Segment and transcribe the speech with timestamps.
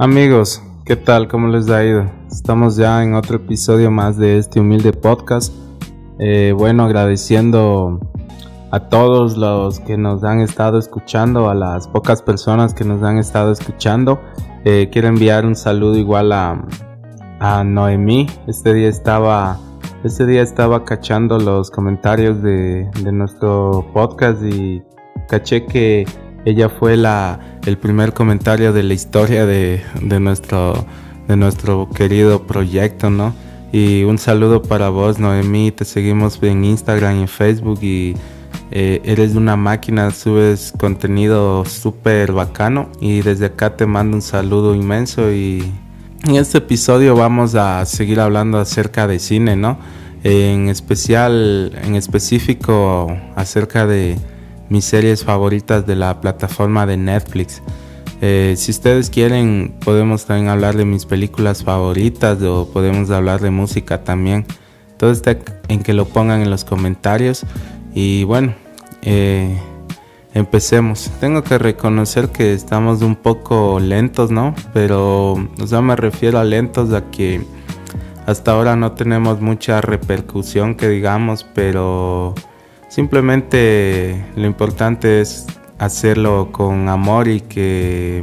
[0.00, 1.26] Amigos, ¿qué tal?
[1.26, 2.08] ¿Cómo les ha ido?
[2.30, 5.52] Estamos ya en otro episodio más de este humilde podcast.
[6.20, 7.98] Eh, bueno, agradeciendo
[8.70, 13.18] a todos los que nos han estado escuchando, a las pocas personas que nos han
[13.18, 14.20] estado escuchando.
[14.64, 16.64] Eh, quiero enviar un saludo igual a,
[17.40, 18.28] a Noemí.
[18.46, 19.58] Este día estaba,
[20.04, 24.80] este día estaba cachando los comentarios de, de nuestro podcast y
[25.28, 26.06] caché que
[26.44, 29.82] ella fue la, el primer comentario de la historia de,
[30.20, 30.86] nuestro,
[31.28, 33.34] de nuestro querido proyecto, ¿no?
[33.72, 35.70] Y un saludo para vos, Noemí.
[35.70, 38.16] Te seguimos en Instagram y en Facebook y
[38.70, 42.90] eh, eres una máquina, subes contenido súper bacano.
[43.00, 45.30] Y desde acá te mando un saludo inmenso.
[45.30, 45.70] Y
[46.24, 49.78] en este episodio vamos a seguir hablando acerca de cine, ¿no?
[50.24, 54.16] En especial, en específico, acerca de
[54.68, 57.62] mis series favoritas de la plataforma de Netflix.
[58.20, 63.50] Eh, si ustedes quieren, podemos también hablar de mis películas favoritas o podemos hablar de
[63.50, 64.44] música también.
[64.96, 65.36] Todo está
[65.68, 67.46] en que lo pongan en los comentarios.
[67.94, 68.54] Y bueno,
[69.02, 69.56] eh,
[70.34, 71.10] empecemos.
[71.20, 74.54] Tengo que reconocer que estamos un poco lentos, ¿no?
[74.72, 77.40] Pero, o me refiero a lentos a que
[78.26, 82.34] hasta ahora no tenemos mucha repercusión, que digamos, pero
[82.88, 85.46] Simplemente lo importante es
[85.78, 88.22] hacerlo con amor y que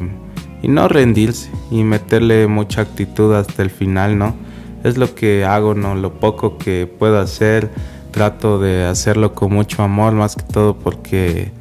[0.62, 4.36] y no rendirse y meterle mucha actitud hasta el final, ¿no?
[4.84, 5.94] Es lo que hago, ¿no?
[5.94, 7.70] Lo poco que puedo hacer,
[8.10, 11.52] trato de hacerlo con mucho amor, más que todo porque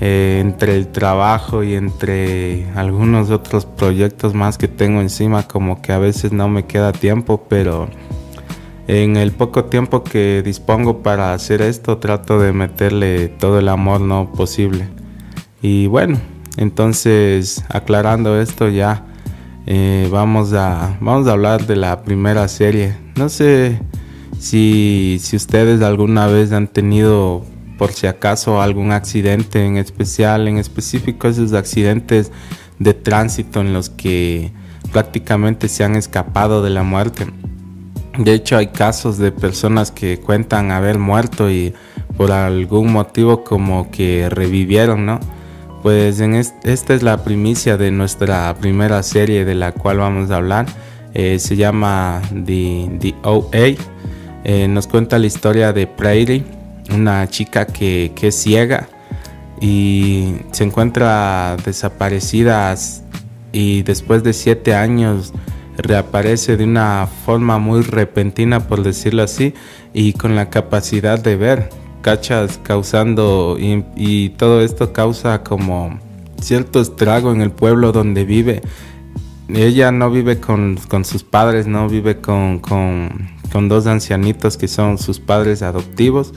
[0.00, 5.92] eh, entre el trabajo y entre algunos otros proyectos más que tengo encima, como que
[5.92, 7.88] a veces no me queda tiempo, pero
[8.92, 14.02] en el poco tiempo que dispongo para hacer esto trato de meterle todo el amor
[14.02, 14.86] no posible.
[15.62, 16.20] Y bueno
[16.58, 19.06] entonces aclarando esto ya
[19.64, 22.94] eh, vamos a vamos a hablar de la primera serie.
[23.16, 23.80] No sé
[24.38, 27.46] si, si ustedes alguna vez han tenido
[27.78, 32.30] por si acaso algún accidente en especial en específico esos accidentes
[32.78, 34.52] de tránsito en los que
[34.92, 37.26] prácticamente se han escapado de la muerte
[38.18, 41.74] de hecho, hay casos de personas que cuentan haber muerto y
[42.16, 45.20] por algún motivo como que revivieron, ¿no?
[45.82, 50.36] Pues en esta es la primicia de nuestra primera serie de la cual vamos a
[50.36, 50.66] hablar.
[51.14, 53.76] Eh, se llama The, OA.
[54.44, 56.44] Eh, nos cuenta la historia de Prairie,
[56.94, 58.88] una chica que, que es ciega
[59.60, 62.74] y se encuentra desaparecida
[63.52, 65.32] y después de siete años
[65.76, 69.54] reaparece de una forma muy repentina, por decirlo así,
[69.92, 71.70] y con la capacidad de ver,
[72.02, 75.98] cachas causando, y, todo esto causa como
[76.40, 78.62] cierto estrago en el pueblo donde vive.
[79.48, 85.20] Ella no vive con, sus padres, no vive con, con, dos ancianitos que son sus
[85.20, 86.32] padres adoptivos.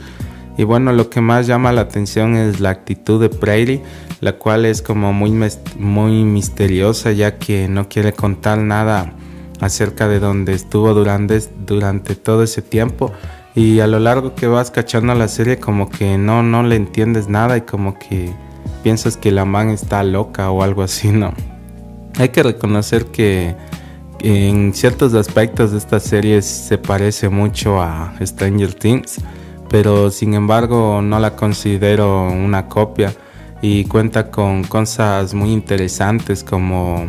[0.58, 3.82] Y bueno, lo que más llama la atención es la actitud de Prairie,
[4.20, 5.30] la cual es como muy,
[5.78, 9.12] muy misteriosa ya que no quiere contar nada
[9.60, 13.12] acerca de donde estuvo durante, durante todo ese tiempo
[13.54, 17.28] y a lo largo que vas cachando la serie como que no, no le entiendes
[17.28, 18.32] nada y como que
[18.82, 21.32] piensas que la man está loca o algo así, ¿no?
[22.18, 23.56] Hay que reconocer que
[24.20, 29.20] en ciertos aspectos de esta serie se parece mucho a Stranger Things,
[29.68, 33.14] pero sin embargo no la considero una copia
[33.62, 37.06] y cuenta con cosas muy interesantes como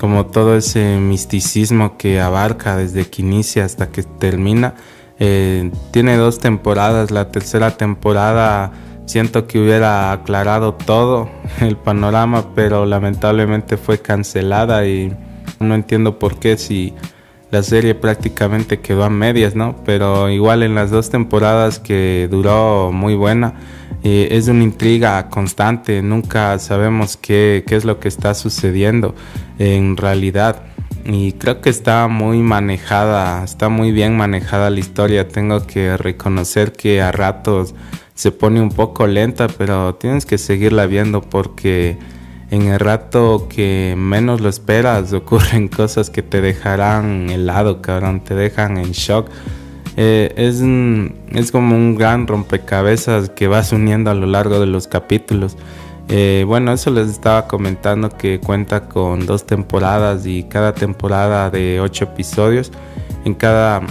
[0.00, 4.74] como todo ese misticismo que abarca desde que inicia hasta que termina.
[5.18, 8.72] Eh, tiene dos temporadas, la tercera temporada
[9.04, 11.28] siento que hubiera aclarado todo
[11.60, 15.14] el panorama, pero lamentablemente fue cancelada y
[15.58, 16.94] no entiendo por qué si
[17.50, 19.76] la serie prácticamente quedó a medias, ¿no?
[19.84, 23.52] Pero igual en las dos temporadas que duró muy buena,
[24.02, 29.14] eh, es una intriga constante, nunca sabemos qué, qué es lo que está sucediendo
[29.58, 30.62] en realidad.
[31.04, 35.28] Y creo que está muy manejada, está muy bien manejada la historia.
[35.28, 37.74] Tengo que reconocer que a ratos
[38.14, 41.96] se pone un poco lenta, pero tienes que seguirla viendo porque
[42.50, 48.34] en el rato que menos lo esperas ocurren cosas que te dejarán helado, cabrón, te
[48.34, 49.30] dejan en shock.
[49.96, 50.62] Eh, es,
[51.36, 55.56] es como un gran rompecabezas que vas uniendo a lo largo de los capítulos.
[56.08, 61.80] Eh, bueno, eso les estaba comentando que cuenta con dos temporadas y cada temporada de
[61.80, 62.72] ocho episodios.
[63.24, 63.82] En cada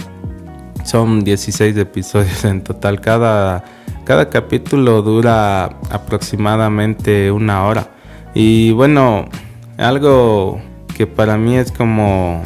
[0.84, 3.00] son 16 episodios en total.
[3.00, 3.64] Cada,
[4.04, 7.88] cada capítulo dura aproximadamente una hora.
[8.34, 9.26] Y bueno,
[9.78, 10.60] algo
[10.96, 12.42] que para mí es como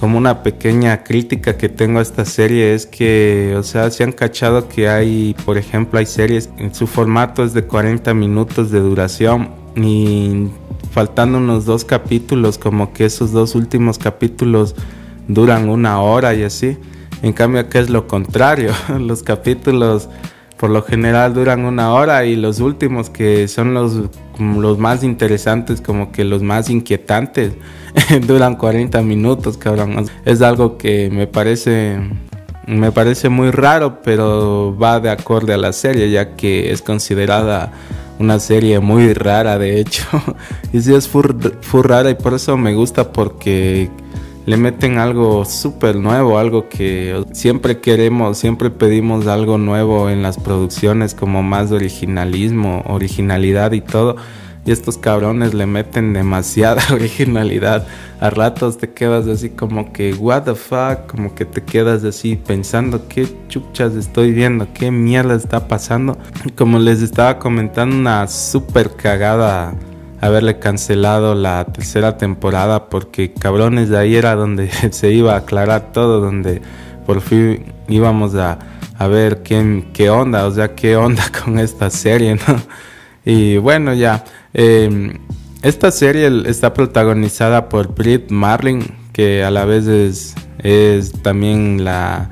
[0.00, 4.12] como una pequeña crítica que tengo a esta serie es que, o sea, se han
[4.12, 8.80] cachado que hay, por ejemplo, hay series, en su formato es de 40 minutos de
[8.80, 10.48] duración y
[10.92, 14.74] faltando unos dos capítulos, como que esos dos últimos capítulos
[15.28, 16.78] duran una hora y así.
[17.20, 20.08] En cambio, acá es lo contrario, los capítulos
[20.56, 24.08] por lo general duran una hora y los últimos que son los,
[24.38, 27.52] los más interesantes, como que los más inquietantes,
[28.26, 30.06] duran 40 minutos, cabrón.
[30.24, 31.98] Es algo que me parece
[32.66, 37.72] me parece muy raro, pero va de acorde a la serie, ya que es considerada
[38.18, 40.04] una serie muy rara, de hecho.
[40.72, 41.26] y sí es full,
[41.82, 43.90] rara y por eso me gusta porque
[44.46, 50.38] le meten algo súper nuevo, algo que siempre queremos, siempre pedimos algo nuevo en las
[50.38, 54.16] producciones, como más originalismo, originalidad y todo.
[54.70, 57.86] Estos cabrones le meten demasiada originalidad.
[58.20, 62.36] A ratos te quedas así como que, what the fuck, como que te quedas así
[62.36, 66.18] pensando qué chuchas estoy viendo, qué mierda está pasando.
[66.56, 69.74] Como les estaba comentando, una súper cagada
[70.20, 75.92] haberle cancelado la tercera temporada porque cabrones de ahí era donde se iba a aclarar
[75.92, 76.60] todo, donde
[77.06, 78.58] por fin íbamos a,
[78.98, 82.60] a ver qué, qué onda, o sea, qué onda con esta serie, ¿no?
[83.24, 85.18] Y bueno, ya, em,
[85.62, 88.82] esta serie está protagonizada por Brit Marlin,
[89.12, 92.30] que a la vez es, es también la,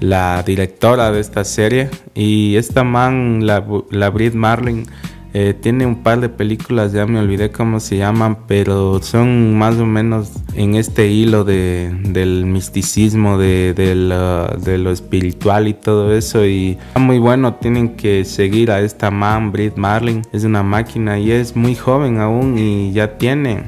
[0.00, 1.90] la directora de esta serie.
[2.14, 4.86] Y esta man, la, la Brit Marlin,
[5.34, 9.76] eh, tiene un par de películas, ya me olvidé cómo se llaman, pero son más
[9.76, 16.46] o menos en este hilo de, del misticismo, de, de, lo espiritual y todo eso.
[16.46, 20.22] Y está muy bueno, tienen que seguir a esta man, Brit Marlin.
[20.32, 23.64] Es una máquina y es muy joven aún y ya tiene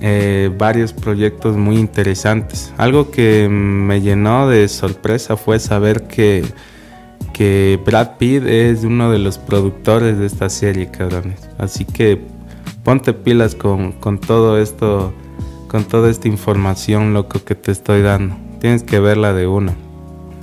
[0.00, 2.72] eh, varios proyectos muy interesantes.
[2.78, 6.44] Algo que me llenó de sorpresa fue saber que
[7.32, 11.48] que Brad Pitt es uno de los productores de esta serie, cabrones.
[11.58, 12.20] Así que
[12.84, 15.12] ponte pilas con, todo esto,
[15.68, 18.36] con toda esta información, loco, que te estoy dando.
[18.60, 19.74] Tienes que verla de una.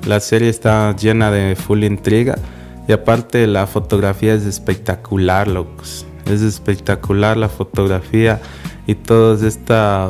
[0.06, 2.38] La serie está llena de full intriga
[2.88, 6.06] y aparte la fotografía es espectacular, locos.
[6.26, 8.42] Es espectacular la fotografía
[8.88, 10.10] y todos esta,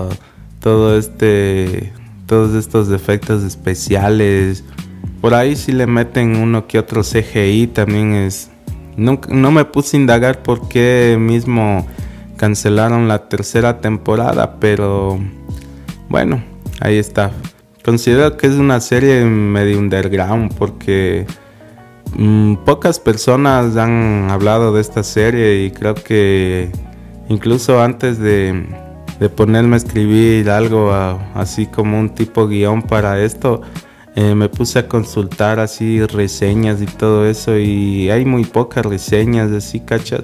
[0.60, 1.92] todo este,
[2.26, 4.64] todos estos efectos especiales
[5.22, 8.50] por ahí si le meten uno que otro CGI también es...
[8.96, 11.88] No, no me puse a indagar por qué mismo
[12.38, 15.20] cancelaron la tercera temporada, pero
[16.10, 16.44] bueno,
[16.80, 17.32] ahí está.
[17.84, 21.26] Considero que es una serie medio underground porque
[22.16, 26.72] mm, pocas personas han hablado de esta serie y creo que
[27.30, 28.68] incluso antes de,
[29.20, 30.92] de ponerme a escribir algo
[31.36, 33.62] así como un tipo guion para esto,
[34.22, 39.50] eh, me puse a consultar así reseñas y todo eso y hay muy pocas reseñas
[39.54, 40.24] así, ¿cachas?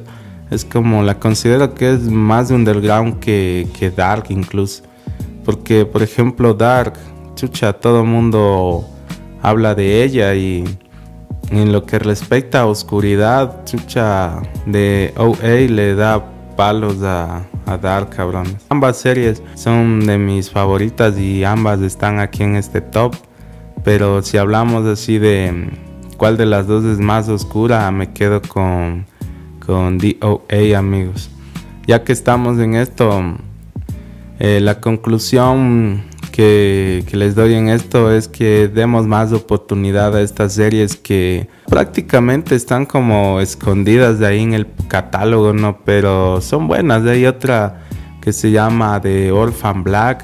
[0.52, 4.84] Es como la considero que es más de underground que, que Dark incluso.
[5.46, 6.96] Porque, por ejemplo, Dark,
[7.36, 8.86] chucha, todo el mundo
[9.42, 10.66] habla de ella y
[11.52, 16.22] en lo que respecta a oscuridad, chucha, de OA le da
[16.58, 18.58] palos a, a Dark, cabrón.
[18.68, 23.16] Ambas series son de mis favoritas y ambas están aquí en este top.
[23.86, 25.70] Pero si hablamos así de
[26.18, 29.06] cuál de las dos es más oscura, me quedo con,
[29.64, 31.30] con DOA, amigos.
[31.88, 33.38] Ya que estamos en esto,
[34.40, 40.22] eh, la conclusión que, que, les doy en esto es que demos más oportunidad a
[40.22, 45.78] estas series que prácticamente están como escondidas de ahí en el catálogo, ¿no?
[45.86, 47.06] Pero son buenas.
[47.06, 47.84] Hay otra
[48.20, 50.24] que se llama The Orphan Black,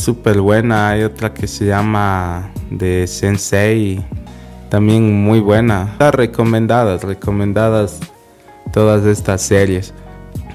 [0.00, 0.90] súper buena.
[0.90, 4.04] Hay otra que se llama de Sensei,
[4.68, 5.96] también muy buena.
[5.98, 8.00] Recomendadas, recomendadas
[8.72, 9.94] todas estas series.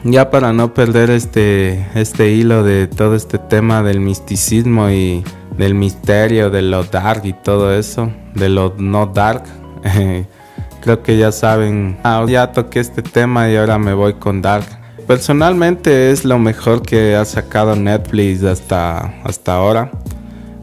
[0.03, 5.23] Ya para no perder este, este hilo de todo este tema del misticismo y
[5.57, 9.43] del misterio, de lo dark y todo eso, de lo no dark,
[10.81, 14.84] creo que ya saben, ah, ya toqué este tema y ahora me voy con dark.
[15.07, 19.91] Personalmente es lo mejor que ha sacado Netflix hasta, hasta ahora.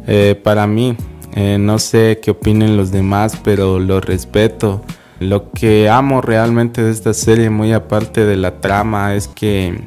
[0.09, 0.97] Eh, para mí,
[1.35, 4.83] eh, no sé qué opinen los demás, pero lo respeto.
[5.21, 9.81] Lo que amo realmente de esta serie, muy aparte de la trama, es que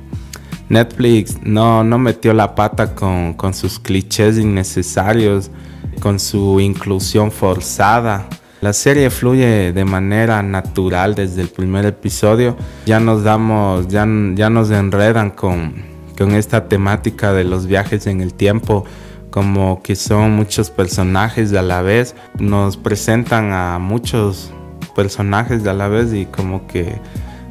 [0.70, 5.52] Netflix no, no metió la pata con, con sus clichés innecesarios,
[6.00, 8.30] con su inclusión forzada.
[8.62, 12.56] La serie fluye de manera natural desde el primer episodio.
[12.86, 18.22] Ya nos damos, ya, ya nos enredan con con esta temática de los viajes en
[18.22, 18.86] el tiempo,
[19.30, 24.52] como que son muchos personajes a la vez, nos presentan a muchos
[24.96, 27.00] personajes a la vez y como que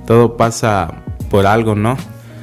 [0.06, 1.96] todo pasa por algo, ¿no?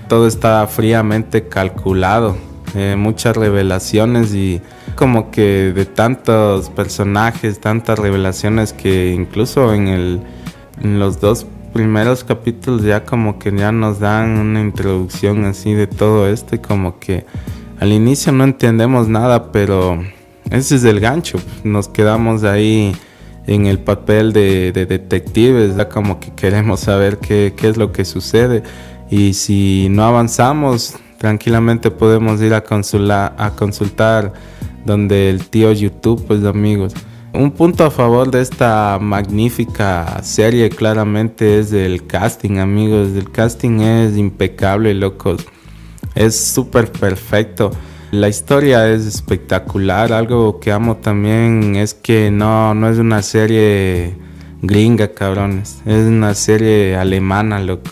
[0.08, 2.38] Todo está fríamente calculado,
[2.75, 4.62] eh, muchas revelaciones y
[5.01, 10.22] como que de tantos personajes, tantas revelaciones que incluso en, el,
[10.79, 15.88] en los dos primeros capítulos ya como que ya nos dan una introducción así de
[15.88, 17.25] todo esto y como que
[17.79, 20.00] al inicio no entendemos nada, pero
[20.51, 22.96] ese es el gancho, nos quedamos ahí
[23.48, 28.05] en el papel de, detectives, ya como que queremos saber qué, qué es lo que
[28.05, 28.62] sucede.
[29.10, 32.63] Y si no avanzamos tranquilamente podemos ir a,
[33.38, 34.34] a consultar
[34.86, 36.94] donde el tío YouTube, pues amigos.
[37.34, 43.10] Un punto a favor de esta magnífica serie claramente es el casting, amigos.
[43.16, 45.46] El casting es impecable, locos.
[46.14, 47.72] Es súper perfecto.
[48.12, 50.12] La historia es espectacular.
[50.12, 54.18] Algo que amo también es que no, no es una serie
[54.62, 55.82] gringa, cabrones.
[55.86, 57.92] Es una serie alemana, loco.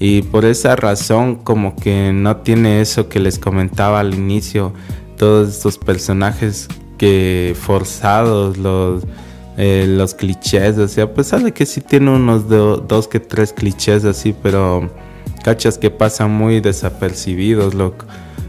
[0.00, 4.72] Y por esa razón como que no tiene eso que les comentaba al inicio
[5.20, 9.02] todos estos personajes que forzados, los,
[9.58, 14.06] eh, los clichés, o sea, pesar de que sí tiene unos dos que tres clichés
[14.06, 14.90] así, pero
[15.44, 18.06] cachas que pasan muy desapercibidos, loco.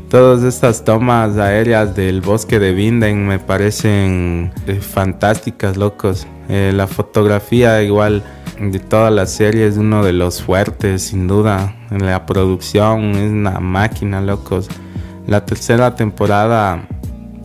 [0.09, 6.25] Todas estas tomas aéreas del bosque de Vinden me parecen eh, fantásticas, locos.
[6.47, 8.23] Eh, la fotografía igual
[8.61, 11.75] de toda la serie es uno de los fuertes, sin duda.
[11.89, 14.69] La producción es una máquina, locos.
[15.31, 16.89] La tercera temporada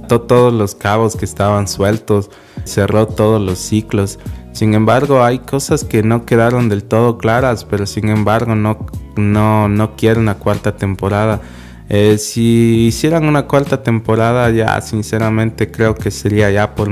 [0.09, 2.33] todos los cabos que estaban sueltos,
[2.65, 4.19] cerró todos los ciclos.
[4.51, 9.69] Sin embargo, hay cosas que no quedaron del todo claras, pero sin embargo no, no,
[9.69, 11.41] no quiero una cuarta temporada.
[11.89, 16.91] Eh, si hicieran una cuarta temporada, ya sinceramente creo que sería ya por,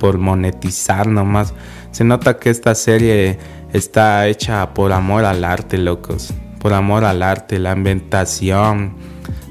[0.00, 1.54] por monetizar nomás.
[1.92, 3.38] Se nota que esta serie
[3.72, 6.34] está hecha por amor al arte, locos.
[6.58, 8.96] Por amor al arte, la ambientación,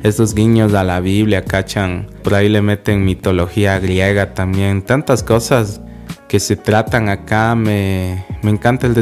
[0.04, 2.08] estos guiños a la Biblia, cachan.
[2.24, 4.82] Por ahí le meten mitología griega también.
[4.82, 5.82] Tantas cosas
[6.28, 7.56] que se tratan acá.
[7.56, 8.96] Me, me encanta el,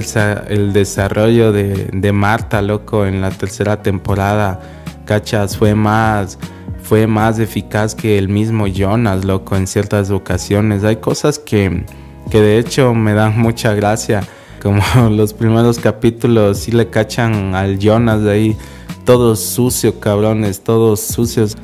[0.47, 4.59] el desarrollo de, de, Marta, loco, en la tercera temporada.
[5.05, 6.39] Cachas, fue más,
[6.81, 10.83] fue más eficaz que el mismo Jonas, loco, en ciertas ocasiones.
[10.83, 11.85] Hay cosas que,
[12.31, 14.21] que de hecho me dan mucha gracia.
[14.61, 18.57] Como los primeros capítulos, sí le cachan al Jonas de ahí
[19.05, 21.55] todos sucios, cabrones, todos sucios.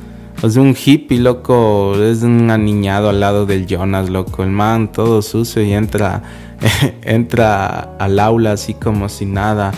[0.42, 4.42] O sea, un hippie, loco, es un aniñado al lado del Jonas, loco.
[4.42, 6.22] El man todo sucio y entra,
[7.02, 9.72] entra al aula así como si nada,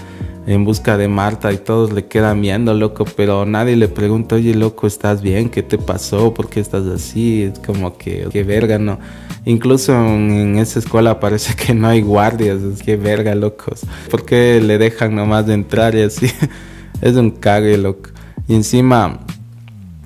[0.47, 3.04] en busca de Marta y todos le quedan viendo, loco.
[3.16, 5.49] Pero nadie le pregunta, oye, loco, ¿estás bien?
[5.49, 6.33] ¿Qué te pasó?
[6.33, 7.44] ¿Por qué estás así?
[7.44, 8.99] Es como que, qué verga, ¿no?
[9.47, 13.83] Incluso en, esa escuela parece que no hay guardias, es que verga, locos.
[14.11, 16.30] ¿Por qué le dejan nomás de entrar y así?
[17.00, 18.10] es un cague, loco.
[18.48, 19.20] Y encima,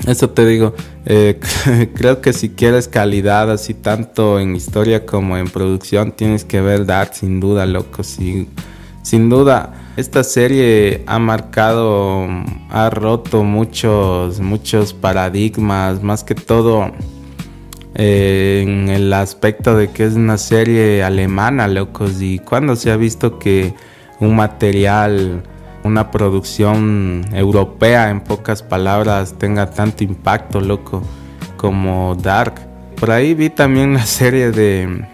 [0.07, 0.75] eso te digo,
[1.07, 1.41] eh,
[1.95, 6.87] creo que si quieres calidad así tanto en historia como en producción, tienes que ver
[6.87, 8.03] Dark sin duda, loco.
[8.03, 12.29] sin duda, esta serie ha marcado,
[12.71, 16.93] ha roto muchos, muchos paradigmas, más que todo
[17.97, 22.23] eh, en el aspecto de que es una serie alemana, locos.
[22.23, 23.75] Y cuando se ha visto que
[24.21, 25.43] un material
[25.89, 31.03] una producción europea, en pocas palabras, tenga tanto impacto, loco,
[31.57, 32.55] como Dark.
[33.01, 35.05] Por ahí vi también la serie de,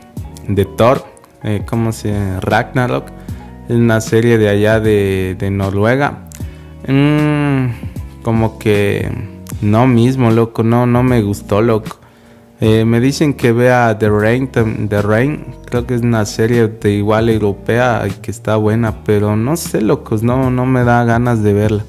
[0.49, 1.07] de Thor,
[1.43, 2.41] eh, ¿cómo se?
[2.41, 3.11] Ragnarok.
[3.69, 6.29] Una serie de allá de, de Noruega.
[6.87, 7.69] Mm,
[8.23, 9.11] como que
[9.63, 11.99] no mismo, loco, no, no me gustó, loco.
[12.67, 16.93] Eh, me dicen que vea The Rain, The Rain, creo que es una serie de
[16.93, 21.53] igual europea que está buena, pero no sé, locos, no, no me da ganas de
[21.53, 21.85] verla.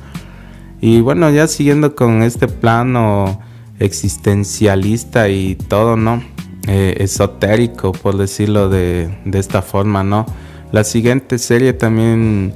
[0.81, 3.39] Y bueno, ya siguiendo con este plano
[3.79, 6.21] existencialista y todo, ¿no?
[6.67, 10.25] Eh, esotérico, por decirlo de, de, esta forma, ¿no?
[10.73, 12.53] La siguiente serie también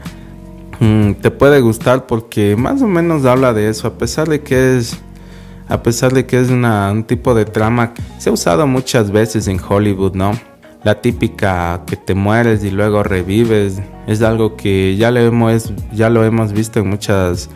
[0.81, 4.75] mm, te puede gustar porque más o menos habla de eso, a pesar de que
[4.75, 4.99] es
[5.69, 9.47] a pesar de que es un tipo de trama que se ha usado muchas veces
[9.47, 10.31] en Hollywood, ¿no?
[10.83, 16.09] La típica que te mueres y luego revives es algo que ya lo hemos, ya
[16.09, 17.49] lo hemos visto en muchas,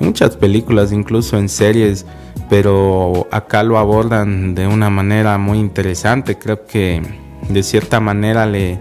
[0.00, 2.06] en muchas películas, incluso en series,
[2.48, 6.38] pero acá lo abordan de una manera muy interesante.
[6.38, 7.02] Creo que
[7.48, 8.78] de cierta manera le,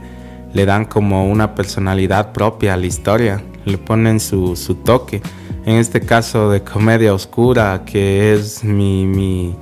[0.54, 5.22] le dan como una personalidad propia a la historia, le ponen su, su toque.
[5.70, 9.56] En este caso de comedia oscura, que es mi, mi,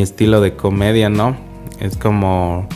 [0.00, 1.36] estilo de comedia, ¿no?
[1.78, 2.66] Es como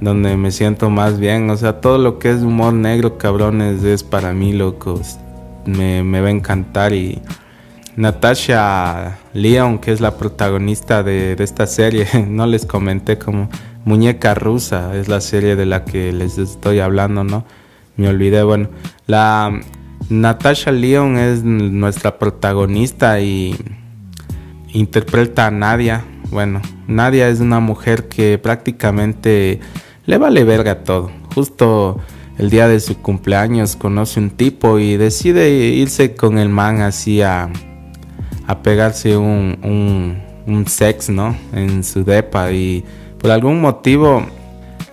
[0.00, 1.50] donde me siento más bien.
[1.50, 5.18] O sea, todo lo que es humor negro, cabrones, es para mí, locos.
[5.66, 6.94] Me, me va a encantar.
[6.94, 7.20] Y
[7.96, 13.50] Natasha Leon, que es la protagonista de, de, esta serie, no les comenté como
[13.84, 17.44] Muñeca Rusa, es la serie de la que les estoy hablando, ¿no?
[17.98, 18.70] Me olvidé, bueno,
[19.06, 19.60] la
[20.08, 23.56] Natasha Leon es nuestra protagonista y
[24.72, 26.04] interpreta a Nadia.
[26.30, 29.60] Bueno, Nadia es una mujer que prácticamente
[30.04, 31.10] le vale verga todo.
[31.34, 31.98] Justo
[32.38, 37.22] el día de su cumpleaños conoce un tipo y decide irse con el man así
[37.22, 37.50] a,
[38.46, 41.36] a pegarse un, un, un sex, ¿no?
[41.52, 42.84] En su depa y
[43.18, 44.24] por algún motivo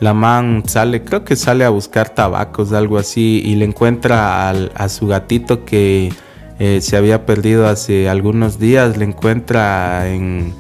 [0.04, 4.90] la man sale, creo que sale a buscar tabacos, algo así, y le encuentra a
[4.90, 6.12] su gatito que
[6.60, 10.54] eh, se había perdido hace algunos días, le encuentra en...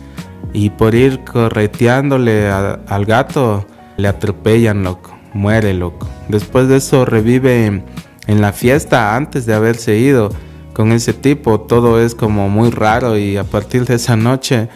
[0.54, 3.66] Y por ir correteándole al gato,
[3.98, 6.08] le atropellan, loco, muere, loco.
[6.30, 10.30] Después de eso revive en, la fiesta antes de haberse ido
[10.74, 11.60] con ese tipo.
[11.60, 14.70] Todo es como muy raro y a partir de esa noche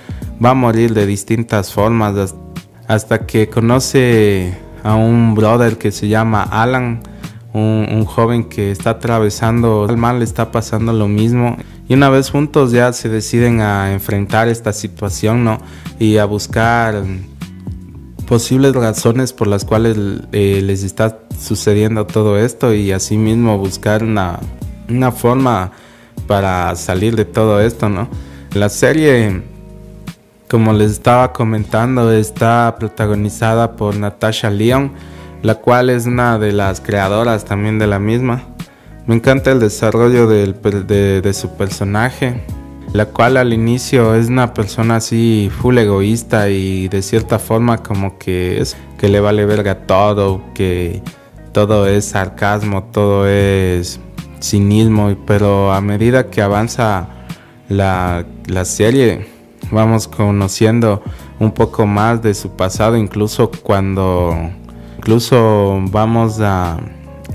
[0.44, 2.16] va a morir de distintas formas
[2.88, 7.02] hasta que conoce a un brother que se llama Alan.
[7.54, 11.58] Un, un, joven que está atravesando el mal, está pasando lo mismo.
[11.88, 15.58] Y una vez juntos ya se deciden a enfrentar esta situación, ¿no?
[15.98, 17.04] Y a buscar
[18.28, 19.98] posibles razones por las cuales
[20.34, 24.40] eh, les está sucediendo todo esto y asimismo buscar una,
[24.90, 25.72] una forma
[26.28, 28.10] para salir de todo esto, ¿no?
[28.54, 29.44] La serie,
[30.50, 34.94] como les estaba comentando, está protagonizada por Natasha Leon,
[35.44, 38.44] la cual es una de las creadoras también de la misma.
[39.06, 40.54] Me encanta el desarrollo de,
[41.22, 42.42] de su personaje,
[42.94, 48.18] la cual al inicio es una persona así full egoísta y de cierta forma como
[48.18, 51.02] que es que le vale verga todo, que
[51.52, 54.00] todo es sarcasmo, todo es
[54.42, 57.08] cinismo, pero a medida que avanza
[57.70, 59.37] la, la serie
[59.72, 61.02] vamos conociendo
[61.40, 64.36] un poco más de su pasado, incluso cuando
[64.98, 66.78] incluso vamos a,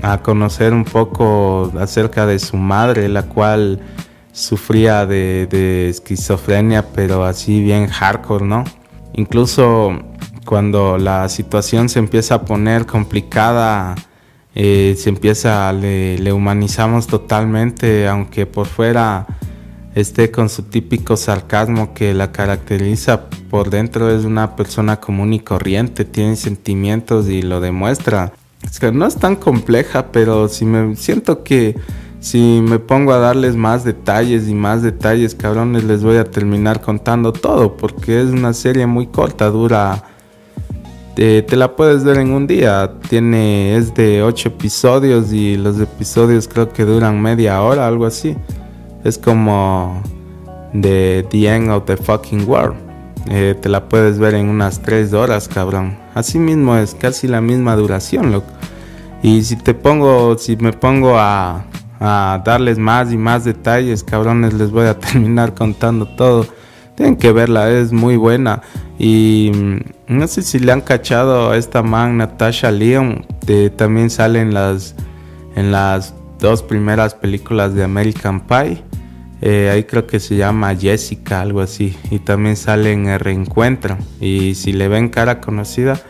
[0.01, 3.79] a conocer un poco acerca de su madre, la cual
[4.33, 8.63] sufría de, esquizofrenia, pero así bien hardcore, ¿no?
[9.13, 9.93] Incluso
[10.45, 13.95] cuando la situación se empieza a poner complicada,
[14.55, 19.25] eh, se empieza, le, le, humanizamos totalmente, aunque por fuera
[19.95, 25.39] esté con su típico sarcasmo que la caracteriza, por dentro es una persona común y
[25.39, 28.33] corriente, tiene sentimientos y lo demuestra.
[28.63, 31.75] Es que no es tan compleja, pero si me siento que
[32.19, 36.81] si me pongo a darles más detalles y más detalles, cabrones, les voy a terminar
[36.81, 40.05] contando todo, porque es una serie muy corta, dura...
[41.15, 46.47] te la puedes ver en un día, tiene, es de 8 episodios y los episodios
[46.47, 48.37] creo que duran media hora, algo así.
[49.03, 50.01] Es como
[50.73, 52.75] de The End of the Fucking World.
[53.29, 55.97] Eh, te la puedes ver en unas 3 horas, cabrón.
[56.13, 58.51] Así mismo es casi la misma duración, loco.
[59.21, 61.65] Y si te pongo, si me pongo a,
[61.99, 66.45] a darles más y más detalles, cabrones, les voy a terminar contando todo.
[66.95, 68.61] Tienen que verla, es muy buena.
[68.99, 74.09] Y mm, no sé si le han cachado a esta man, Natasha Leon, que también
[74.09, 74.95] sale en las,
[75.55, 78.83] en las dos primeras películas de American Pie.
[79.45, 81.97] Eh, ahí creo que se llama Jessica, algo así.
[82.09, 83.97] Y también sale en El Reencuentro.
[84.21, 86.01] Y si le ven cara conocida,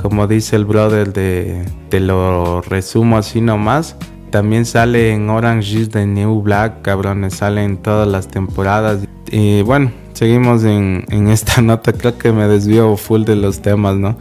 [0.00, 3.96] como dice el brother de, te lo resumo así nomás
[4.32, 9.06] también sale en Orange is the New Black, cabrones, sale en todas las temporadas.
[9.30, 14.16] Y bueno, seguimos en, esta nota, creo que me desvío full de los temas, ¿no?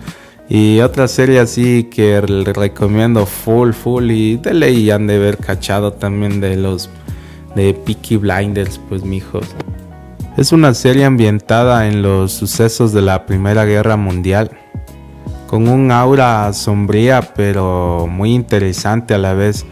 [0.50, 5.38] Y otra serie así que le recomiendo full, full y de ley han de haber
[5.38, 6.89] cachado también de los
[7.56, 9.46] de Peaky Blinders, pues mijos.
[10.38, 14.52] Es una serie ambientada en los sucesos de la Primera Guerra Mundial,
[15.48, 19.66] con un aura sombría pero muy interesante a la vez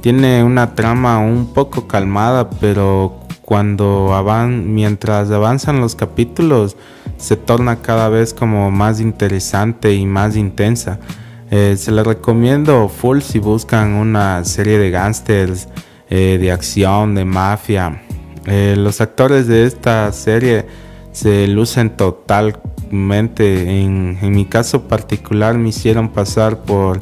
[0.00, 6.76] tiene una trama un poco calmada, pero cuando avan mientras avanzan los capítulos
[7.16, 11.00] se torna cada vez como más interesante y más intensa.
[11.50, 15.68] Eh, se la recomiendo full si buscan una serie de gángsters,
[16.08, 18.02] eh, de acción, de mafia.
[18.46, 20.66] Eh, los actores de esta serie
[21.12, 23.80] se lucen totalmente.
[23.80, 27.00] En, mi caso particular me hicieron pasar por,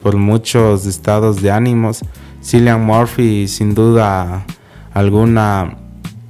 [0.00, 2.02] por muchos estados de ánimos.
[2.42, 4.46] Cillian Murphy sin duda
[4.94, 5.76] alguna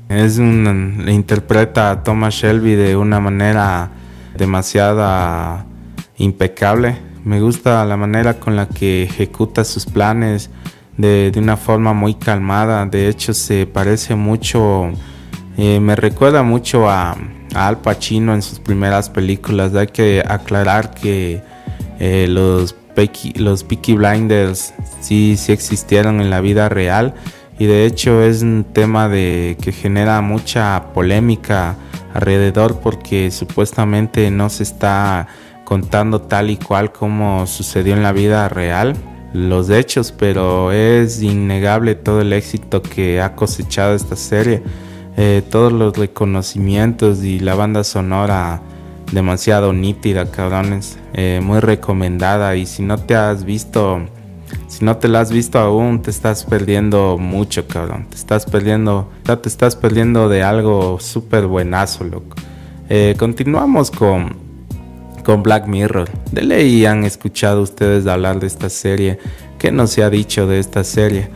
[0.08, 3.90] Es un, interpreta a Thomas Shelby de una manera
[4.36, 5.64] demasiado
[6.16, 6.96] impecable.
[7.24, 10.50] Me gusta la manera con la que ejecuta sus planes
[10.96, 12.84] de, una forma muy calmada.
[12.86, 14.90] De hecho, se parece mucho,
[15.56, 17.16] eh, me recuerda mucho a,
[17.54, 19.74] Al Pacino en sus primeras películas.
[19.74, 21.42] Hay que aclarar que
[21.98, 27.14] eh, los, Peaky, los Blinders sí, sí existieron en la vida real
[27.58, 31.76] y de hecho es un tema de que genera mucha polémica
[32.12, 35.26] alrededor porque supuestamente no se está
[35.64, 38.94] contando tal y cual como sucedió en la vida real
[39.36, 44.62] los hechos pero es innegable todo el éxito que ha cosechado esta serie
[45.16, 48.62] eh, todos los reconocimientos y la banda sonora
[49.12, 54.02] demasiado nítida cabrones eh, muy recomendada y si no te has visto
[54.68, 58.06] si no te la has visto aún, te estás perdiendo mucho, cabrón.
[58.10, 62.36] Te estás perdiendo, te estás perdiendo de algo súper buenazo, loco.
[62.88, 64.36] Eh, continuamos con,
[65.26, 66.08] con Black Mirror.
[66.30, 69.18] De ley han escuchado ustedes hablar de esta serie.
[69.58, 71.28] ¿Qué no se ha dicho de esta serie?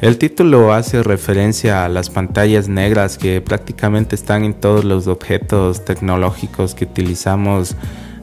[0.00, 5.84] El título hace referencia a las pantallas negras que prácticamente están en todos los objetos
[5.84, 7.76] tecnológicos que utilizamos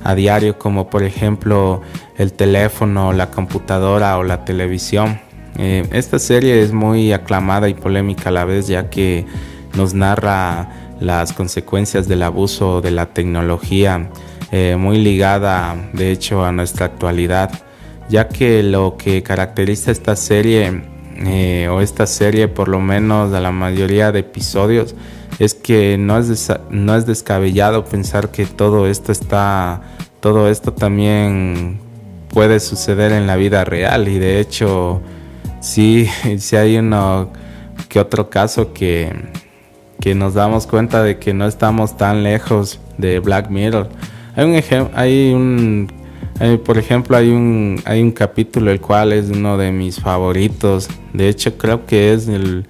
[0.04, 1.84] a diario, como por ejemplo
[2.18, 5.22] el teléfono, la computadora o la televisión.
[5.60, 9.28] Eh, esta serie es muy aclamada y polémica a la vez, ya que
[9.78, 14.10] nos narra las consecuencias del abuso de la tecnología,
[14.52, 17.52] eh, muy ligada de hecho a nuestra actualidad,
[18.10, 20.84] ya que lo que caracteriza esta serie,
[21.18, 24.96] eh, o esta serie por lo menos a la mayoría de episodios,
[25.40, 29.82] es que no es, no es descabellado pensar que todo esto está,
[30.20, 31.80] todo esto también
[32.30, 35.02] puede suceder en la vida real y de hecho
[35.62, 37.32] sí, sí hay uno
[37.90, 39.14] que otro caso que,
[40.00, 43.90] que nos damos cuenta de que no estamos tan lejos de Black Mirror.
[44.36, 45.92] Hay un ejemplo, hay un
[46.66, 50.90] por ejemplo, hay un, hay un capítulo el cual es uno de mis favoritos.
[51.14, 52.66] De hecho, creo que es el,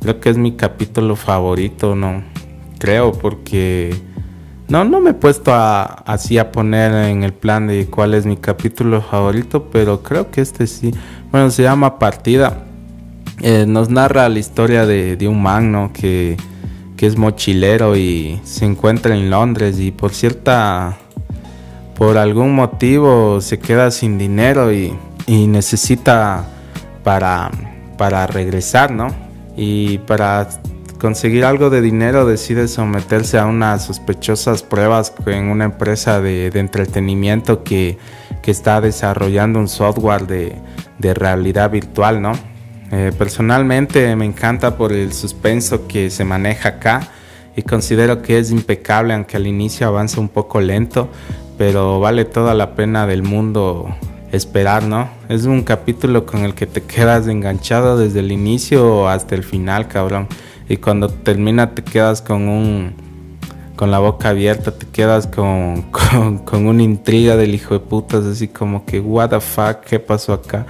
[0.00, 2.22] Creo que es mi capítulo favorito, ¿no?
[2.78, 3.94] Creo, porque...
[4.66, 8.24] No, no me he puesto a, así a poner en el plan de cuál es
[8.24, 10.92] mi capítulo favorito, pero creo que este sí.
[11.30, 12.64] Bueno, se llama Partida.
[13.42, 15.92] Eh, nos narra la historia de, un man, ¿no?
[15.92, 16.36] Que,
[17.00, 20.98] que es mochilero y se encuentra en Londres y por cierta...
[21.96, 26.46] Por algún motivo se queda sin dinero y, necesita
[27.04, 27.50] para,
[27.98, 29.08] para regresar, ¿no?
[29.56, 30.48] y para
[30.98, 37.62] conseguir algo de dinero decide someterse a unas sospechosas pruebas en una empresa de, entretenimiento
[37.62, 37.98] que,
[38.46, 42.32] está desarrollando un software de, realidad virtual, ¿no?
[42.92, 47.08] Eh, personalmente me encanta por el suspenso que se maneja acá
[47.54, 51.08] y considero que es impecable aunque al inicio avanza un poco lento,
[51.56, 53.94] pero vale toda la pena del mundo
[54.32, 55.08] esperar, ¿no?
[55.28, 59.88] Es un capítulo con el que te quedas enganchado desde el inicio hasta el final,
[59.88, 60.28] cabrón.
[60.68, 63.10] Y cuando termina te quedas con un
[63.76, 65.82] con la boca abierta, te quedas con,
[66.44, 69.32] con, una intriga del hijo de putas, así como que, what
[69.88, 70.66] ¿qué pasó acá?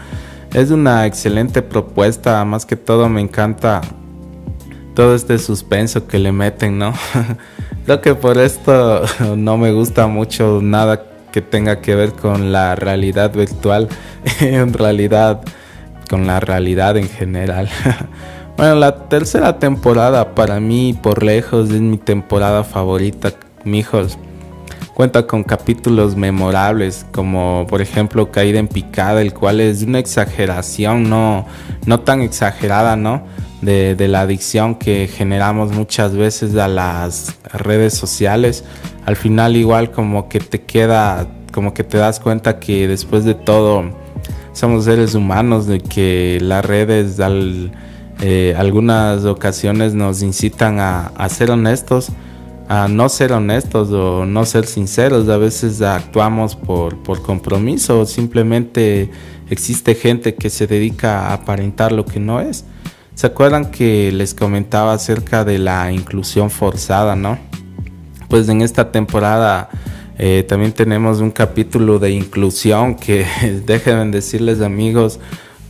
[0.52, 3.82] Es una excelente propuesta, más que todo me encanta
[4.94, 6.92] todo este suspenso que le meten, ¿no?
[7.84, 9.02] Creo que por esto
[9.36, 13.88] no me gusta mucho nada que tenga que ver con la realidad virtual,
[14.40, 15.40] en realidad
[16.08, 17.68] con la realidad en general.
[18.56, 23.32] bueno, la tercera temporada para mí por lejos es mi temporada favorita,
[23.64, 24.18] mijos.
[25.00, 31.08] Cuenta con capítulos memorables como por ejemplo Caída en picada, el cual es una exageración,
[31.08, 31.46] no,
[31.86, 33.22] no tan exagerada, ¿no?
[33.62, 38.62] De, de la adicción que generamos muchas veces a las redes sociales
[39.06, 43.32] al final igual como que te queda, como que te das cuenta que después de
[43.34, 43.84] todo
[44.52, 47.72] somos seres humanos, de que las redes al,
[48.20, 52.12] eh, algunas ocasiones nos incitan a, a, ser honestos,
[52.70, 58.06] a no ser honestos o no ser sinceros, a veces actuamos por, por compromiso o
[58.06, 59.11] simplemente
[59.50, 62.64] existe gente que se dedica a aparentar lo que no es.
[63.16, 67.38] ¿Se acuerdan que les comentaba acerca de la inclusión forzada, no?
[68.30, 69.68] pues en esta temporada
[70.16, 73.26] eh, también tenemos un capítulo de inclusión que
[73.66, 75.18] déjenme decirles amigos,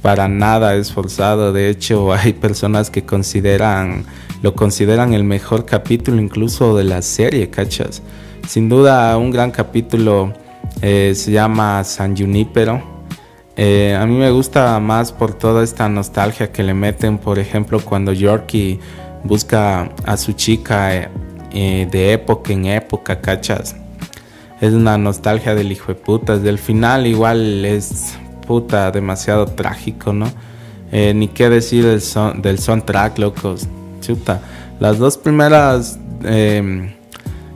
[0.03, 1.53] para nada es forzado.
[1.53, 4.05] De hecho, hay personas que consideran,
[4.43, 8.03] lo consideran el mejor capítulo incluso de la serie, ¿cachas?
[8.49, 10.33] Sin duda, un gran capítulo
[10.83, 12.83] eh, se llama San Junipero.
[13.57, 17.81] Eh, a mí me gusta más por toda esta nostalgia que le meten, por ejemplo,
[17.81, 18.81] cuando Yorkie
[19.25, 21.11] busca a su chica
[21.53, 23.77] eh, de época en época, ¿cachas?
[24.61, 26.43] Es una nostalgia del hijo de putas.
[26.43, 28.15] Del final igual es
[28.47, 30.31] puta demasiado trágico, ¿no?
[30.93, 33.69] Ni qué decir del, son, del soundtrack, locos.
[34.79, 36.93] Las dos primeras, em,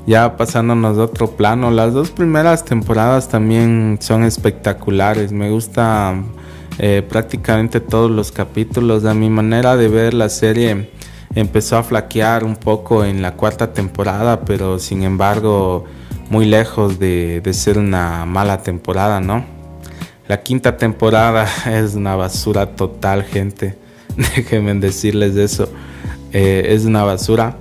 [0.07, 5.33] ya pasándonos de otro plano, las dos primeras temporadas también son espectaculares.
[5.33, 6.15] Me gusta
[7.09, 9.05] prácticamente todos los capítulos.
[9.05, 10.91] A mi manera de ver la serie
[11.35, 15.85] empezó a flaquear un poco en la cuarta temporada, pero sin embargo
[16.31, 19.45] muy lejos de, ser una mala temporada, ¿no?
[20.29, 23.77] La quinta temporada es una basura total, gente.
[24.17, 25.69] Déjenme decirles eso.
[26.35, 27.57] Eh, es una basura.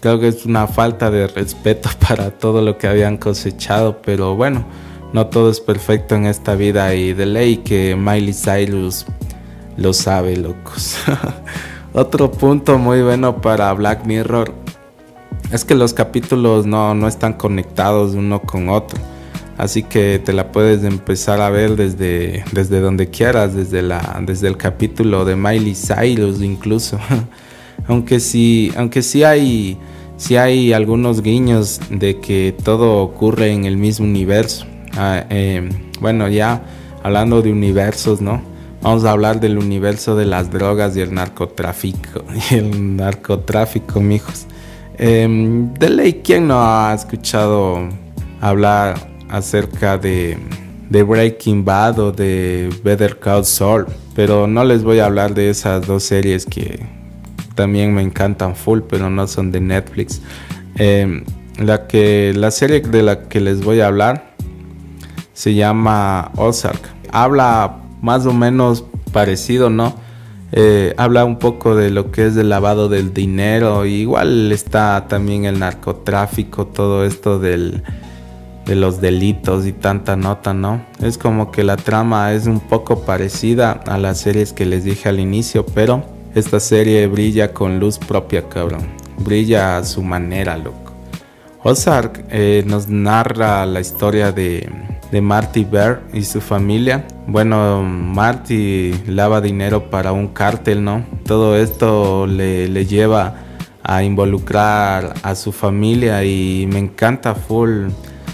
[0.00, 4.66] Creo que es una falta de respeto para todo lo que habían cosechado, pero bueno,
[5.12, 9.06] no todo es perfecto en esta vida y de ley que Miley Cyrus
[9.76, 10.98] lo sabe, locos.
[11.94, 14.52] Otro punto muy bueno para Black Mirror
[15.52, 18.98] es que los capítulos no, están conectados uno con otro.
[19.56, 24.48] Así que te la puedes empezar a ver desde, desde donde quieras, desde, la, desde
[24.48, 26.98] el capítulo de Miley Cyrus incluso.
[27.88, 29.78] aunque sí, aunque sí hay,
[30.16, 34.66] sí hay algunos guiños de que todo ocurre en el mismo universo.
[34.96, 35.68] Ah, eh,
[36.00, 36.62] bueno, ya
[37.02, 38.40] hablando de universos, ¿no?
[38.82, 42.24] Vamos a hablar del universo de las drogas y el narcotráfico.
[42.50, 44.46] Y el narcotráfico, mijos.
[44.98, 45.26] Eh,
[45.78, 47.88] de ley, ¿quién no ha escuchado
[48.40, 50.38] hablar acerca de,
[50.88, 53.86] de Breaking Bad o de Better Call Saul?
[54.14, 56.95] Pero no les voy a hablar de esas dos series que
[57.56, 60.22] también me encantan full, pero no son de Netflix.
[60.76, 61.24] Em,
[61.58, 64.34] la, que, la serie de la que les voy a hablar
[65.32, 66.80] se llama Ozark.
[67.10, 69.94] Habla más o menos parecido, ¿no?
[70.52, 75.44] Eh, habla un poco de lo que es el lavado del dinero, igual está también
[75.44, 77.82] el narcotráfico, todo esto del,
[78.64, 80.84] de los delitos y tanta nota, ¿no?
[81.02, 85.08] Es como que la trama es un poco parecida a las series que les dije
[85.08, 86.04] al inicio, pero
[86.36, 88.86] esta serie brilla con luz propia, cabrón.
[89.18, 90.92] Brilla a su manera, loco.
[91.62, 94.68] Ozark eh, nos narra la historia de
[95.22, 97.06] Marty Bear y su familia.
[97.26, 101.06] Bueno, Marty lava dinero para un cártel, ¿no?
[101.24, 103.36] Todo esto le, lleva
[103.82, 107.86] a involucrar a su familia y me encanta full.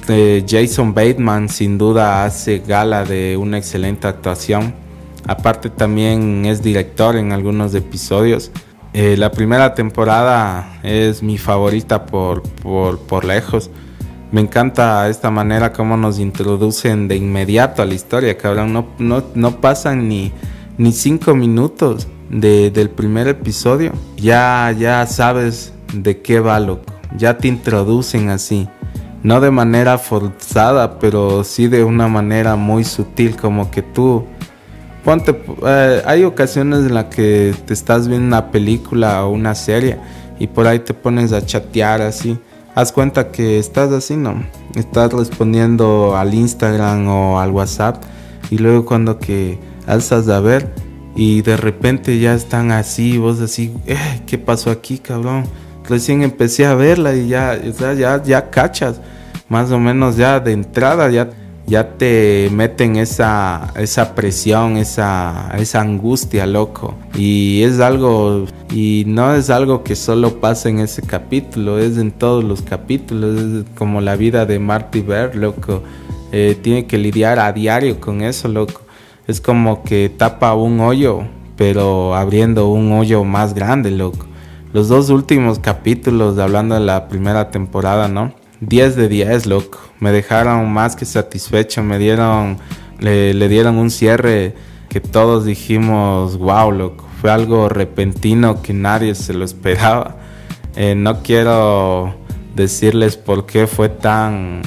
[0.08, 4.81] Eh, Jason Bateman sin duda hace gala de una excelente actuación.
[5.26, 8.50] Aparte también es director en algunos episodios.
[8.92, 13.70] Eh, la primera temporada es mi favorita por, por, por lejos.
[14.32, 18.72] Me encanta esta manera como nos introducen de inmediato a la historia, cabrón.
[18.72, 20.32] No, no, no pasan ni,
[20.78, 23.92] ni cinco minutos del primer episodio.
[24.16, 26.84] Ya, ya sabes de qué va, loco.
[27.16, 28.68] Ya te introducen así.
[29.22, 34.26] No de manera forzada, pero sí de una manera muy sutil, como que tú...
[35.04, 35.36] Ponte,
[35.66, 39.98] eh, hay ocasiones en las que te estás viendo una película o una serie
[40.38, 42.38] y por ahí te pones a chatear así
[42.74, 44.44] haz cuenta que estás así, ¿no?
[44.74, 48.02] Estás respondiendo al Instagram o al WhatsApp
[48.50, 50.72] y luego cuando que alzas a ver
[51.14, 55.44] y de repente ya están así, vos así, eh, ¿qué pasó aquí, cabrón?
[55.88, 59.00] Recién empecé a verla y ya, ya, ya cachas,
[59.48, 61.28] más o menos ya de entrada ya
[61.66, 66.94] ya te meten esa, esa presión, esa, esa angustia, loco.
[67.14, 72.10] Y es algo, y no es algo que solo pasa en ese capítulo, es en
[72.10, 75.82] todos los capítulos, es como la vida de Marty Bear, loco.
[76.32, 78.80] Eh, tiene que lidiar a diario con eso, loco.
[79.26, 81.22] Es como que tapa un hoyo,
[81.56, 84.26] pero abriendo un hoyo más grande, loco.
[84.72, 88.32] Los dos últimos capítulos, hablando de la primera temporada, ¿no?
[88.62, 89.80] 10 de 10, loco.
[89.98, 92.58] Me dejaron más que satisfecho, me dieron,
[93.00, 94.54] le, dieron un cierre
[94.88, 97.08] que todos dijimos, wow, loco.
[97.20, 100.16] Fue algo repentino que nadie se lo esperaba.
[100.76, 102.14] Eh, no quiero
[102.54, 104.62] decirles por qué fue tan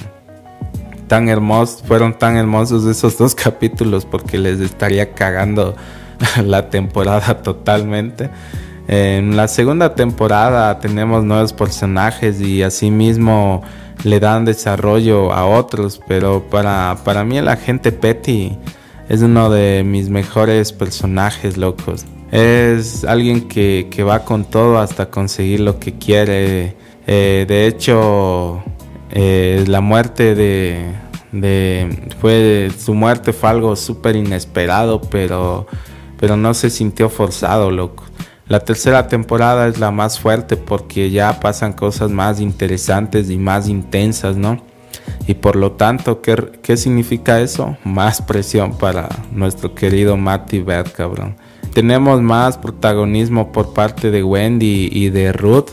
[1.08, 5.76] tan hermosos, fueron tan hermosos esos dos capítulos porque les estaría cagando
[6.44, 8.30] la temporada totalmente.
[8.88, 13.64] En la segunda temporada tenemos nuevos personajes y asimismo
[14.04, 18.58] le dan desarrollo a otros, pero para, para mí el agente Petty
[19.10, 22.06] es uno de mis mejores personajes locos.
[22.32, 26.76] Es alguien que, va con todo hasta conseguir lo que quiere.
[27.08, 28.64] Eh, de hecho,
[29.12, 30.92] eh, la muerte de,
[31.32, 35.68] de, fue su muerte fue algo súper inesperado, pero,
[36.18, 38.04] pero no se sintió forzado, loco.
[38.48, 43.68] La tercera temporada es la más fuerte porque ya pasan cosas más interesantes y más
[43.68, 44.62] intensas, ¿no?
[45.26, 47.76] Y por lo tanto, ¿qué, significa eso?
[47.84, 51.36] Más presión para nuestro querido Matty Beth, cabrón.
[51.74, 55.72] Tenemos más protagonismo por parte de Wendy y de Ruth,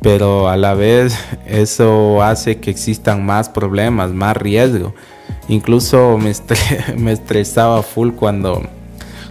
[0.00, 4.94] pero a la vez eso hace que existan más problemas, más riesgo.
[5.48, 6.30] Incluso me
[7.12, 8.62] estresaba full cuando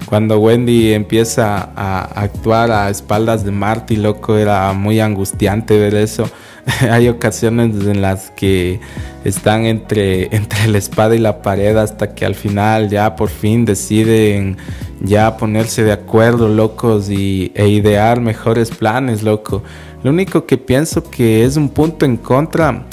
[0.05, 6.29] cuando Wendy empieza a actuar a espaldas de Marty, loco, era muy angustiante ver eso.
[6.91, 8.79] Hay ocasiones en las que
[9.23, 13.65] están entre, entre la espada y la pared hasta que al final ya por fin
[13.65, 14.57] deciden
[15.01, 19.63] ya ponerse de acuerdo, locos, y, e idear mejores planes, loco.
[20.03, 22.85] Lo único que pienso que es un punto en contra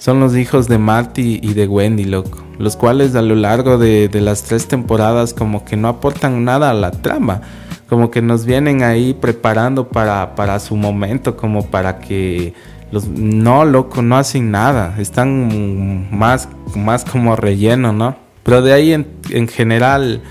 [0.00, 2.47] son los hijos de Marty y de Wendy, loco.
[2.58, 6.74] Los cuales a lo largo de, las tres temporadas como que no aportan nada a
[6.74, 7.42] la trama.
[7.88, 12.52] Como que nos vienen ahí preparando para, para su momento, como para que
[12.90, 14.94] los no loco no hacen nada.
[14.98, 20.22] Están más más como relleno no pero de ahí en, general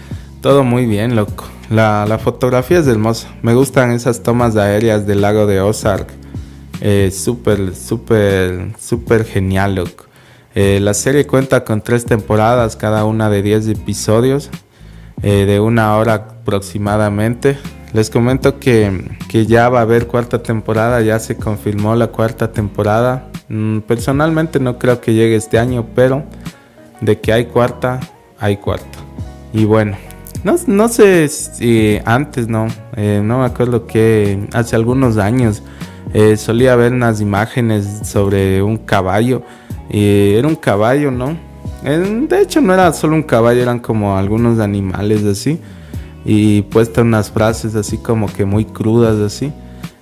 [0.42, 1.46] todo muy bien loco.
[1.70, 6.08] La, la, fotografía es hermosa me gustan esas tomas aéreas del lago de Ozark.
[6.82, 10.07] Eh, súper, súper, súper genial, loco.
[10.56, 14.50] Eh, la serie cuenta con tres temporadas, cada una de 10 episodios,
[15.22, 17.58] eh, de una hora aproximadamente.
[17.94, 22.52] Les comento que, que, ya va a haber cuarta temporada, ya se confirmó la cuarta
[22.52, 23.30] temporada.
[23.50, 26.24] Mm, personalmente no creo que llegue este año, pero
[27.02, 28.00] de que hay cuarta,
[28.40, 29.00] hay cuarta.
[29.54, 29.98] Y bueno,
[30.44, 35.64] no, no sé si antes, no, no me acuerdo que hace algunos años
[36.14, 39.44] eh, solía ver unas imágenes sobre un caballo.
[39.90, 41.48] Y era un caballo, ¿no?
[41.84, 45.60] de hecho no era solo un caballo, eran como algunos animales así.
[46.26, 49.52] Y puestas unas frases así como que muy crudas así.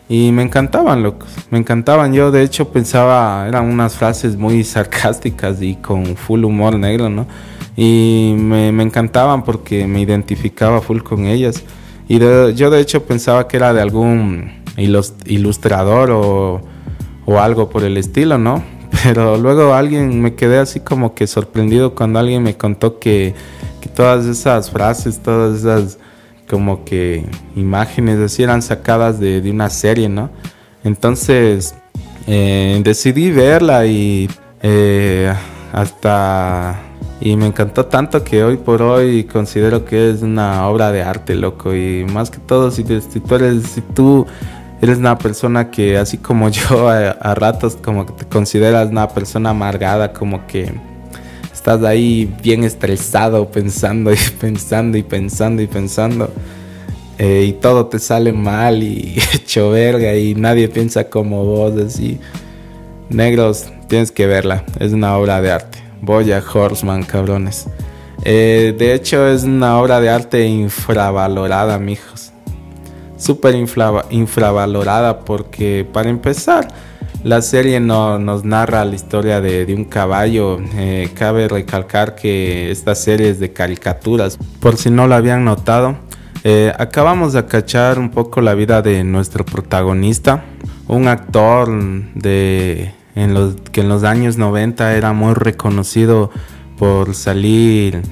[0.10, 1.30] Y me encantaban, locos.
[1.52, 2.14] Me encantaban.
[2.14, 7.28] Yo de hecho pensaba, eran unas frases muy sarcásticas y con full humor negro, ¿no?
[7.76, 11.64] Y me, me encantaban porque me identificaba full con ellas.
[12.08, 14.64] Y yo de hecho pensaba que era de algún
[15.26, 16.62] ilustrador o,
[17.26, 18.64] o algo por el estilo, ¿no?
[19.04, 23.34] Pero luego alguien me quedé así como que sorprendido cuando alguien me contó que,
[23.96, 26.00] todas esas frases, todas esas
[26.50, 27.24] como que
[27.56, 30.30] imágenes así eran sacadas de, de una serie, ¿no?
[30.84, 31.76] Entonces
[32.28, 34.30] eh, decidí verla y
[34.62, 35.34] eh,
[35.72, 36.80] hasta
[37.22, 41.34] y me encantó tanto que hoy por hoy considero que es una obra de arte,
[41.36, 41.74] loco.
[41.74, 44.26] Y más que todo, si, si tú eres, si tú
[44.82, 50.14] eres una persona que así como yo a, ratos como te consideras una persona amargada,
[50.14, 50.74] como que
[51.52, 56.30] estás ahí bien estresado pensando y pensando y pensando y pensando
[57.18, 62.20] eh, y todo te sale mal y hecho verga y nadie piensa como vos así.
[63.08, 65.78] Negros, tienes que verla, es una obra de arte.
[66.02, 67.68] Boya Horseman, cabrones.
[68.24, 72.32] Eh, de hecho es una obra de arte infravalorada, mijos
[73.26, 76.68] súper infravalorada porque para empezar
[77.24, 80.60] la serie no, nos narra la historia de, un caballo.
[80.76, 84.38] Eh, cabe recalcar que esta serie es de caricaturas.
[84.60, 85.96] Por si no lo habían notado,
[86.44, 90.46] eh, acabamos de cachar un poco la vida de nuestro protagonista.
[90.88, 91.72] Un actor
[92.14, 96.30] de, en los, que en los años 90 era muy reconocido
[96.78, 98.04] por salir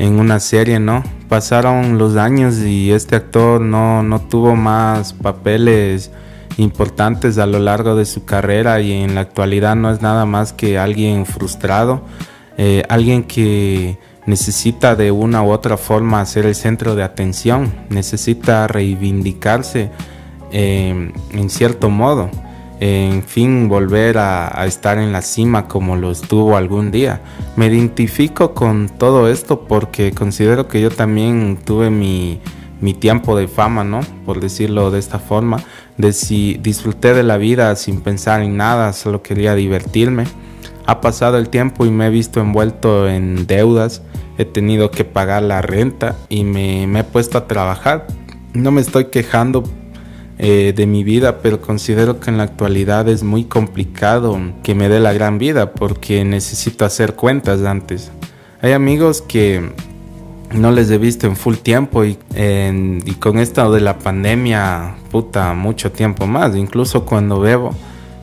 [0.00, 1.04] en una serie, ¿no?
[1.28, 6.10] Pasaron los años y este actor no, no tuvo más papeles
[6.56, 10.54] importantes a lo largo de su carrera y en la actualidad no es nada más
[10.54, 12.02] que alguien frustrado,
[12.56, 18.66] eh, alguien que necesita de una u otra forma ser el centro de atención, necesita
[18.68, 19.90] reivindicarse
[20.50, 22.30] eh, en cierto modo
[22.80, 27.20] en fin volver a, estar en la cima como lo estuvo algún día.
[27.56, 32.40] Me identifico con todo esto porque considero que yo también tuve mi,
[32.98, 34.00] tiempo de fama, ¿no?
[34.24, 35.62] Por decirlo de esta forma,
[35.98, 40.24] de si disfruté de la vida sin pensar en nada, solo quería divertirme.
[40.86, 44.02] Ha pasado el tiempo y me he visto envuelto en deudas,
[44.38, 48.06] he tenido que pagar la renta y me, me he puesto a trabajar.
[48.54, 49.62] No me estoy quejando
[50.42, 54.88] eh, de mi vida, pero considero que en la actualidad es muy complicado que me
[54.88, 58.10] dé la gran vida porque necesito hacer cuentas antes.
[58.62, 59.70] Hay amigos que
[60.54, 65.52] no les he visto en full tiempo y, y con esto de la pandemia, puta,
[65.52, 66.56] mucho tiempo más.
[66.56, 67.74] Incluso cuando bebo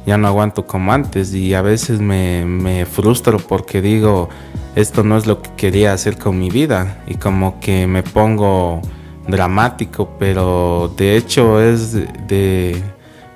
[0.07, 4.27] ya no aguanto como antes y a veces me, me, frustro porque digo,
[4.75, 8.81] esto no es lo que quería hacer con mi vida y como que me pongo
[9.27, 11.93] dramático, pero de hecho es
[12.27, 12.81] de,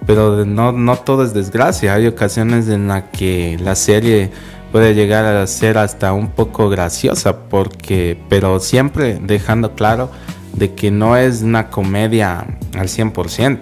[0.05, 4.31] pero no, no todo es desgracia, hay ocasiones en las que la serie
[4.71, 10.09] puede llegar a ser hasta un poco graciosa porque pero siempre dejando claro
[10.53, 12.45] de que no es una comedia
[12.77, 13.61] al 100%.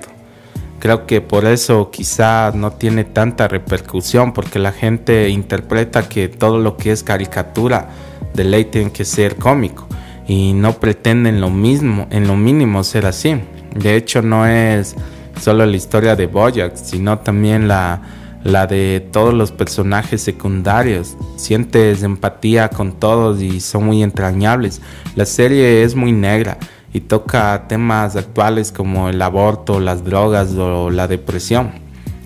[0.80, 6.58] Creo que por eso quizá no tiene tanta repercusión porque la gente interpreta que todo
[6.58, 7.90] lo que es caricatura
[8.34, 9.88] de ley tiene que ser cómico
[10.30, 13.42] y no pretenden lo mismo, en lo mínimo ser así.
[13.76, 14.96] De hecho no es
[15.42, 18.04] solo la historia de Boyack, sino también la,
[18.44, 21.18] la de todos los personajes secundarios.
[21.36, 24.82] Sientes empatía con todos y son muy entrañables.
[25.16, 26.60] La serie es muy negra
[26.94, 31.72] y toca temas actuales como el aborto, las drogas o la depresión.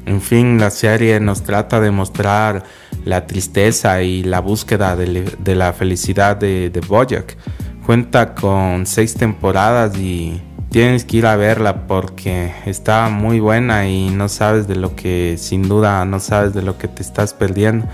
[0.05, 2.65] En fin, la serie nos trata de mostrar
[3.05, 7.37] la tristeza y la búsqueda de, la felicidad de, de Bojack.
[7.85, 14.09] Cuenta con seis temporadas y tienes que ir a verla porque está muy buena y
[14.09, 17.85] no sabes de lo que, sin duda, no sabes de lo que te estás perdiendo.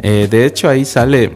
[0.00, 1.32] Eh, de hecho, ahí sale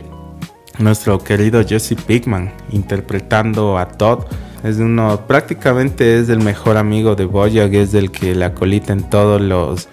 [0.78, 4.24] nuestro querido Jesse Pigman interpretando a Todd
[4.64, 9.03] es uno, prácticamente es el mejor amigo de Boyack, es el que la colita en
[9.11, 9.88] todos los,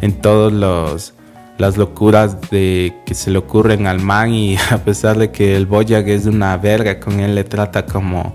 [0.00, 1.14] en todos los,
[1.58, 5.66] las locuras de que se le ocurren al man y a pesar de que el
[5.66, 8.34] Boyack es una verga, con él le trata como,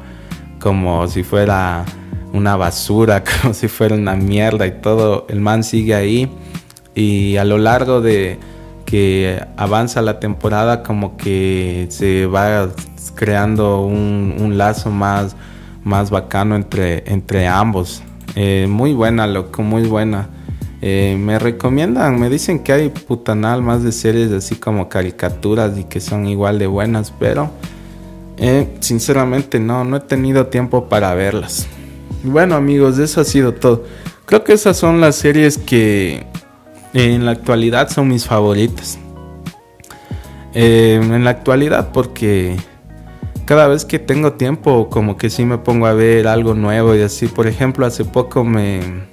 [0.59, 1.86] como si fuera
[2.34, 6.30] una basura, como si fuera una mierda y todo, el man sigue ahí
[6.95, 8.38] y a lo largo de
[8.86, 12.69] que avanza la temporada como que se va
[13.15, 15.36] creando un, un lazo más
[15.84, 18.01] más bacano entre, entre ambos.
[18.36, 20.30] Eh, muy buena, loco, muy buena.
[20.86, 25.86] Eh, me recomiendan, me dicen que hay putanal más de series así como caricaturas y
[25.86, 27.49] que son igual de buenas, pero
[28.36, 31.67] eh, sinceramente no, no he tenido tiempo para verlas.
[32.21, 33.86] Bueno amigos, eso ha sido todo.
[34.25, 36.25] Creo que esas son las series que
[36.93, 38.99] en la actualidad son mis favoritas.
[40.53, 42.57] en la actualidad porque
[43.45, 47.01] cada vez que tengo tiempo, como que sí me pongo a ver algo nuevo y
[47.01, 47.27] así.
[47.27, 49.12] Por ejemplo, hace poco me.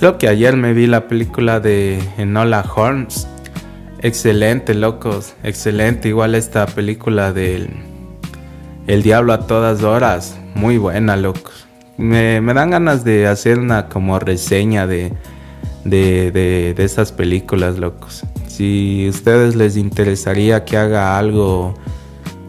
[0.00, 3.28] Creo que ayer me vi la película de Enola Holmes.
[4.00, 5.34] Excelente, locos.
[5.42, 6.08] Excelente.
[6.08, 7.68] Igual esta película del.
[8.86, 10.38] El Diablo a todas horas.
[10.54, 11.66] Muy buena, locos.
[11.98, 15.12] Me, dan ganas de hacer una como reseña de,
[15.84, 18.22] de, de, de esas películas, locos.
[18.46, 21.74] Si a ustedes les interesaría que haga algo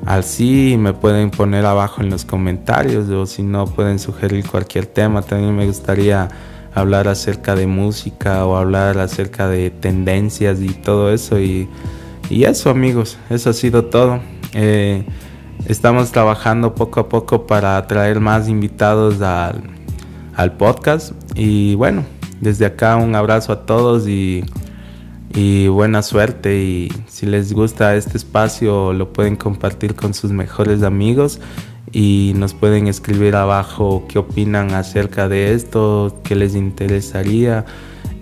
[0.05, 5.21] Así me pueden poner abajo en los comentarios o si no pueden sugerir cualquier tema.
[5.21, 6.29] También me gustaría
[6.74, 11.39] hablar acerca de música o hablar acerca de tendencias y todo eso.
[11.39, 11.69] Y,
[12.30, 14.22] eso amigos, eso ha sido todo.
[14.53, 15.03] Eh,
[15.65, 19.63] estamos trabajando poco a poco para traer más invitados al,
[20.36, 21.13] al podcast.
[21.36, 22.05] Y bueno,
[22.39, 24.45] desde acá un abrazo a todos y
[25.34, 30.84] y buena suerte y si les gusta este espacio lo pueden compartir con sus mejores
[30.84, 31.39] amigos
[31.91, 37.65] y nos pueden escribir abajo qué opinan acerca de esto, qué les interesaría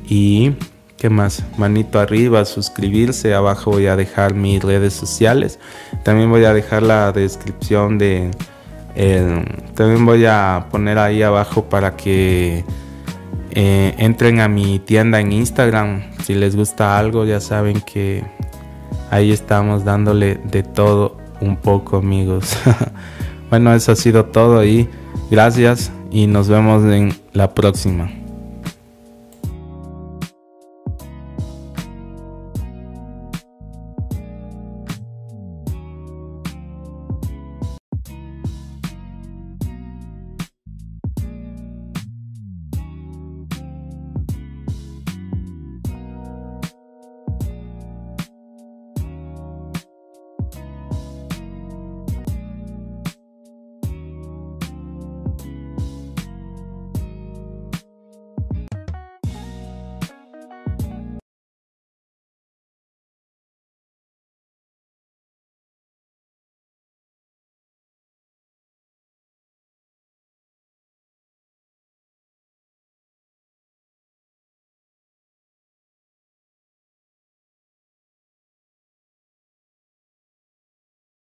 [0.07, 0.53] y
[0.97, 5.59] qué más, manito arriba, suscribirse, abajo voy a dejar mis redes sociales,
[6.03, 8.32] también voy a dejar la descripción de,
[9.76, 12.65] también voy a poner ahí abajo para que
[13.51, 16.03] eh, entren a mi tienda en Instagram.
[16.24, 18.24] Si les gusta algo, ya saben que
[19.09, 22.57] ahí estamos dándole de todo un poco, amigos.
[23.50, 24.88] bueno, eso ha sido todo y
[25.32, 28.12] gracias y nos vemos en la próxima.